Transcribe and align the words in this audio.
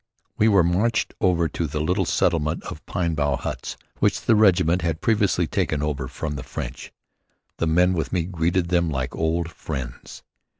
We 0.35 0.47
were 0.47 0.63
marched 0.63 1.13
over 1.21 1.47
to 1.49 1.67
the 1.67 1.79
little 1.79 2.05
settlement 2.05 2.63
of 2.63 2.83
pine 2.87 3.13
bough 3.13 3.35
huts 3.35 3.77
which 3.99 4.21
the 4.21 4.35
regiment 4.35 4.81
had 4.81 4.99
previously 4.99 5.45
taken 5.45 5.83
over 5.83 6.07
from 6.07 6.33
the 6.37 6.41
French. 6.41 6.91
The 7.57 7.67
men 7.67 7.93
with 7.93 8.11
me 8.11 8.23
greeted 8.23 8.69
them 8.69 8.89
like 8.89 9.15
old 9.15 9.51
friends. 9.51 10.23